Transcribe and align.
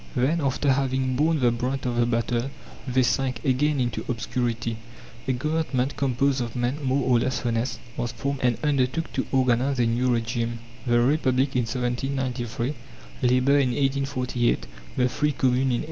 Then, 0.15 0.41
after 0.41 0.71
having 0.73 1.15
borne 1.15 1.41
the 1.41 1.51
brunt 1.51 1.85
of 1.85 1.95
the 1.97 2.07
battle, 2.07 2.49
they 2.87 3.03
sank 3.03 3.45
again 3.45 3.79
into 3.79 4.03
obscurity. 4.09 4.77
A 5.27 5.31
Government, 5.31 5.95
composed 5.95 6.41
of 6.41 6.55
men 6.55 6.83
more 6.83 7.07
or 7.07 7.19
less 7.19 7.45
honest, 7.45 7.79
was 7.97 8.11
formed 8.11 8.39
and 8.41 8.57
undertook 8.63 9.13
to 9.13 9.27
organize 9.31 9.77
a 9.77 9.85
new 9.85 10.11
regime: 10.11 10.57
the 10.87 10.99
Republic 11.01 11.55
in 11.55 11.65
1793, 11.67 12.73
Labour 13.21 13.59
in 13.59 13.69
1848, 13.75 14.65
the 14.97 15.07
Free 15.07 15.33
Commune 15.33 15.61
in 15.61 15.69
1871. 15.69 15.79